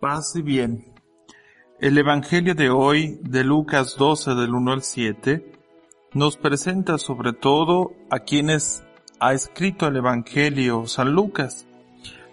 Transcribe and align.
Paz 0.00 0.34
y 0.34 0.42
bien. 0.42 0.92
El 1.80 1.96
Evangelio 1.96 2.54
de 2.54 2.68
hoy, 2.68 3.18
de 3.22 3.44
Lucas 3.44 3.96
12 3.96 4.34
del 4.34 4.54
1 4.54 4.72
al 4.72 4.82
7, 4.82 5.52
nos 6.12 6.36
presenta 6.36 6.98
sobre 6.98 7.32
todo 7.32 7.92
a 8.10 8.20
quienes 8.20 8.84
ha 9.20 9.32
escrito 9.32 9.86
el 9.86 9.96
Evangelio 9.96 10.86
San 10.86 11.12
Lucas. 11.12 11.66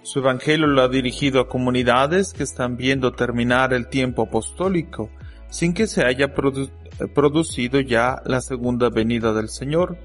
Su 0.01 0.19
Evangelio 0.19 0.67
lo 0.67 0.81
ha 0.81 0.89
dirigido 0.89 1.39
a 1.39 1.47
comunidades 1.47 2.33
que 2.33 2.43
están 2.43 2.75
viendo 2.75 3.13
terminar 3.13 3.73
el 3.73 3.87
tiempo 3.87 4.23
apostólico, 4.23 5.09
sin 5.49 5.73
que 5.73 5.87
se 5.87 6.03
haya 6.03 6.33
producido 6.33 7.79
ya 7.79 8.21
la 8.25 8.41
segunda 8.41 8.89
venida 8.89 9.33
del 9.33 9.49
Señor, 9.49 9.97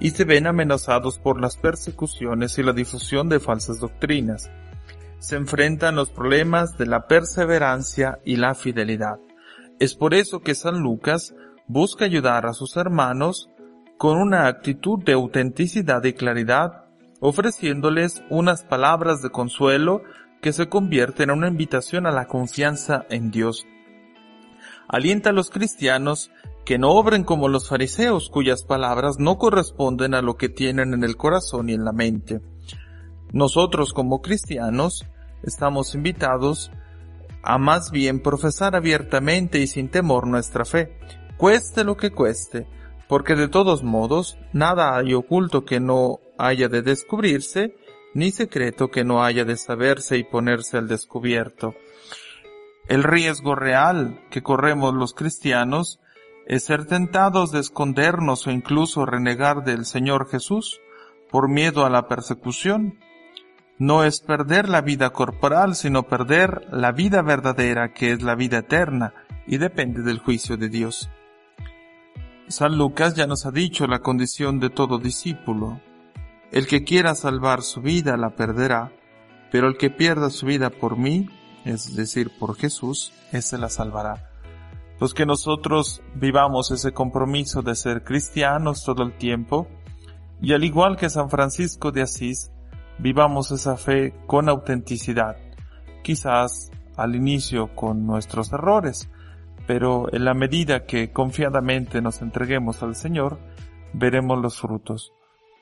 y 0.00 0.10
se 0.10 0.24
ven 0.24 0.46
amenazados 0.46 1.18
por 1.18 1.40
las 1.40 1.56
persecuciones 1.56 2.58
y 2.58 2.62
la 2.62 2.72
difusión 2.72 3.28
de 3.28 3.40
falsas 3.40 3.80
doctrinas 3.80 4.50
se 5.26 5.36
enfrentan 5.36 5.96
los 5.96 6.10
problemas 6.10 6.76
de 6.76 6.86
la 6.86 7.06
perseverancia 7.06 8.18
y 8.24 8.36
la 8.36 8.54
fidelidad. 8.54 9.18
Es 9.80 9.94
por 9.94 10.14
eso 10.14 10.40
que 10.40 10.54
San 10.54 10.80
Lucas 10.80 11.34
busca 11.66 12.04
ayudar 12.04 12.46
a 12.46 12.52
sus 12.52 12.76
hermanos 12.76 13.48
con 13.96 14.18
una 14.18 14.46
actitud 14.46 15.02
de 15.02 15.14
autenticidad 15.14 16.04
y 16.04 16.12
claridad, 16.12 16.84
ofreciéndoles 17.20 18.22
unas 18.28 18.64
palabras 18.64 19.22
de 19.22 19.30
consuelo 19.30 20.02
que 20.42 20.52
se 20.52 20.68
convierten 20.68 21.30
en 21.30 21.38
una 21.38 21.48
invitación 21.48 22.06
a 22.06 22.12
la 22.12 22.26
confianza 22.26 23.06
en 23.08 23.30
Dios. 23.30 23.66
Alienta 24.88 25.30
a 25.30 25.32
los 25.32 25.50
cristianos 25.50 26.30
que 26.66 26.78
no 26.78 26.90
obren 26.90 27.24
como 27.24 27.48
los 27.48 27.68
fariseos 27.68 28.28
cuyas 28.28 28.64
palabras 28.64 29.16
no 29.18 29.38
corresponden 29.38 30.14
a 30.14 30.22
lo 30.22 30.36
que 30.36 30.48
tienen 30.48 30.92
en 30.92 31.02
el 31.02 31.16
corazón 31.16 31.70
y 31.70 31.72
en 31.72 31.84
la 31.84 31.92
mente. 31.92 32.40
Nosotros 33.32 33.92
como 33.92 34.20
cristianos 34.20 35.06
estamos 35.46 35.94
invitados 35.94 36.70
a 37.42 37.58
más 37.58 37.90
bien 37.90 38.20
profesar 38.20 38.74
abiertamente 38.74 39.58
y 39.58 39.66
sin 39.66 39.88
temor 39.88 40.26
nuestra 40.26 40.64
fe, 40.64 40.98
cueste 41.36 41.84
lo 41.84 41.96
que 41.96 42.10
cueste, 42.10 42.66
porque 43.08 43.34
de 43.34 43.48
todos 43.48 43.82
modos 43.82 44.38
nada 44.52 44.96
hay 44.96 45.14
oculto 45.14 45.64
que 45.64 45.78
no 45.78 46.20
haya 46.38 46.68
de 46.68 46.82
descubrirse, 46.82 47.76
ni 48.14 48.30
secreto 48.30 48.90
que 48.90 49.04
no 49.04 49.22
haya 49.22 49.44
de 49.44 49.56
saberse 49.56 50.16
y 50.16 50.24
ponerse 50.24 50.78
al 50.78 50.88
descubierto. 50.88 51.74
El 52.88 53.02
riesgo 53.02 53.54
real 53.54 54.20
que 54.30 54.42
corremos 54.42 54.94
los 54.94 55.14
cristianos 55.14 56.00
es 56.46 56.64
ser 56.64 56.86
tentados 56.86 57.50
de 57.50 57.60
escondernos 57.60 58.46
o 58.46 58.50
incluso 58.50 59.06
renegar 59.06 59.64
del 59.64 59.86
Señor 59.86 60.28
Jesús 60.28 60.80
por 61.30 61.48
miedo 61.48 61.84
a 61.84 61.90
la 61.90 62.06
persecución, 62.06 62.98
no 63.78 64.04
es 64.04 64.20
perder 64.20 64.68
la 64.68 64.80
vida 64.80 65.10
corporal, 65.10 65.74
sino 65.74 66.04
perder 66.04 66.66
la 66.70 66.92
vida 66.92 67.22
verdadera, 67.22 67.92
que 67.92 68.12
es 68.12 68.22
la 68.22 68.34
vida 68.34 68.58
eterna, 68.58 69.14
y 69.46 69.58
depende 69.58 70.02
del 70.02 70.18
juicio 70.18 70.56
de 70.56 70.68
Dios. 70.68 71.10
San 72.48 72.76
Lucas 72.76 73.14
ya 73.14 73.26
nos 73.26 73.46
ha 73.46 73.50
dicho 73.50 73.86
la 73.86 74.00
condición 74.00 74.60
de 74.60 74.70
todo 74.70 74.98
discípulo. 74.98 75.80
El 76.52 76.66
que 76.66 76.84
quiera 76.84 77.14
salvar 77.14 77.62
su 77.62 77.80
vida 77.80 78.16
la 78.16 78.36
perderá, 78.36 78.92
pero 79.50 79.66
el 79.66 79.76
que 79.76 79.90
pierda 79.90 80.30
su 80.30 80.46
vida 80.46 80.70
por 80.70 80.96
mí, 80.96 81.28
es 81.64 81.96
decir, 81.96 82.30
por 82.38 82.56
Jesús, 82.56 83.12
ese 83.32 83.58
la 83.58 83.68
salvará. 83.68 84.30
Pues 84.98 85.14
que 85.14 85.26
nosotros 85.26 86.02
vivamos 86.14 86.70
ese 86.70 86.92
compromiso 86.92 87.62
de 87.62 87.74
ser 87.74 88.04
cristianos 88.04 88.84
todo 88.84 89.02
el 89.02 89.16
tiempo, 89.16 89.66
y 90.40 90.52
al 90.52 90.64
igual 90.64 90.96
que 90.96 91.10
San 91.10 91.30
Francisco 91.30 91.90
de 91.90 92.02
Asís, 92.02 92.52
vivamos 92.98 93.50
esa 93.50 93.76
fe 93.76 94.14
con 94.26 94.48
autenticidad, 94.48 95.36
quizás 96.02 96.70
al 96.96 97.14
inicio 97.14 97.74
con 97.74 98.06
nuestros 98.06 98.52
errores, 98.52 99.10
pero 99.66 100.12
en 100.12 100.24
la 100.24 100.34
medida 100.34 100.84
que 100.84 101.12
confiadamente 101.12 102.00
nos 102.00 102.22
entreguemos 102.22 102.82
al 102.82 102.94
Señor, 102.94 103.38
veremos 103.92 104.40
los 104.40 104.60
frutos, 104.60 105.12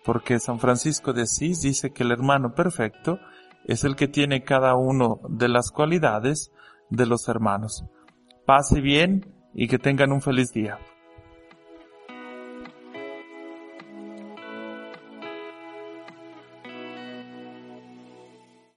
porque 0.05 0.41
San 0.41 0.59
Francisco 0.59 1.13
de 1.13 1.23
Asís 1.23 1.61
dice 1.63 1.93
que 1.93 2.03
el 2.03 2.13
hermano 2.13 2.55
perfecto 2.55 3.19
es 3.65 3.85
el 3.85 3.97
que 3.97 4.09
tiene 4.09 4.43
cada 4.43 4.75
uno 4.75 5.21
de 5.29 5.49
las 5.49 5.71
cualidades 5.71 6.53
de 6.91 7.07
los 7.07 7.29
hermanos. 7.29 7.85
Pase 8.45 8.81
bien 8.81 9.33
y 9.55 9.69
que 9.69 9.79
tengan 9.79 10.13
un 10.13 10.21
feliz 10.21 10.53
día. 10.53 10.79